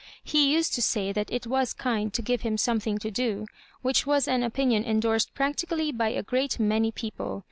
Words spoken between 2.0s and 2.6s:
to give him